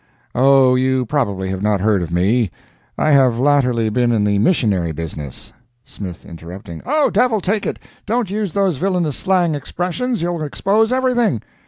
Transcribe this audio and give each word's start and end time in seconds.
"Oh, 0.33 0.73
you 0.73 1.05
probably 1.05 1.49
have 1.51 1.61
not 1.61 1.79
heard 1.79 2.01
of 2.01 2.09
me; 2.11 2.49
I 2.97 3.11
have 3.11 3.37
latterly 3.37 3.87
been 3.89 4.11
in 4.11 4.23
the 4.23 4.39
missionary 4.39 4.91
business— 4.91 5.53
Smith, 5.85 6.25
interrupting—"Oh, 6.25 7.11
devil 7.11 7.39
take 7.39 7.67
it, 7.67 7.77
don't 8.07 8.31
use 8.31 8.51
those 8.53 8.77
villainous 8.77 9.15
slang 9.15 9.53
expressions—you'll 9.53 10.41
expose 10.41 10.91
everything." 10.91 11.43